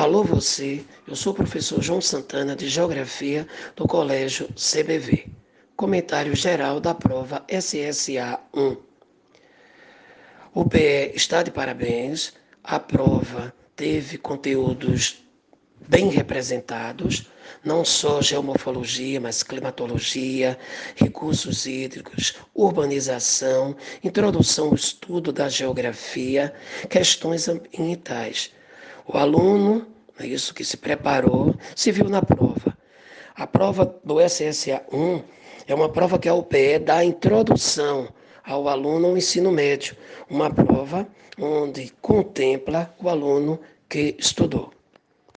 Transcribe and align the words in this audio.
Alô 0.00 0.22
você, 0.22 0.84
eu 1.08 1.16
sou 1.16 1.32
o 1.32 1.34
professor 1.34 1.82
João 1.82 2.00
Santana 2.00 2.54
de 2.54 2.68
Geografia 2.68 3.44
do 3.74 3.84
Colégio 3.84 4.48
CBV. 4.54 5.26
Comentário 5.74 6.36
geral 6.36 6.78
da 6.78 6.94
prova 6.94 7.44
SSA 7.48 8.38
1. 8.54 8.76
O 10.54 10.68
PE 10.68 11.14
está 11.16 11.42
de 11.42 11.50
parabéns, 11.50 12.32
a 12.62 12.78
prova 12.78 13.52
teve 13.74 14.18
conteúdos 14.18 15.20
bem 15.88 16.10
representados, 16.10 17.28
não 17.64 17.84
só 17.84 18.22
geomorfologia, 18.22 19.20
mas 19.20 19.42
climatologia, 19.42 20.56
recursos 20.94 21.66
hídricos, 21.66 22.36
urbanização, 22.54 23.76
introdução 24.04 24.68
ao 24.68 24.76
estudo 24.76 25.32
da 25.32 25.48
geografia, 25.48 26.54
questões 26.88 27.48
ambientais. 27.48 28.52
O 29.10 29.16
aluno, 29.16 29.86
é 30.20 30.26
isso 30.26 30.52
que 30.52 30.62
se 30.62 30.76
preparou, 30.76 31.54
se 31.74 31.90
viu 31.90 32.10
na 32.10 32.20
prova. 32.20 32.76
A 33.34 33.46
prova 33.46 33.98
do 34.04 34.20
SSA 34.20 34.82
1 34.92 35.22
é 35.66 35.74
uma 35.74 35.88
prova 35.88 36.18
que 36.18 36.28
a 36.28 36.34
UPE 36.34 36.78
dá 36.80 37.02
introdução 37.02 38.08
ao 38.44 38.68
aluno 38.68 39.08
ao 39.08 39.16
ensino 39.16 39.50
médio, 39.50 39.96
uma 40.28 40.50
prova 40.50 41.08
onde 41.38 41.90
contempla 42.02 42.94
o 43.02 43.08
aluno 43.08 43.58
que 43.88 44.14
estudou. 44.18 44.77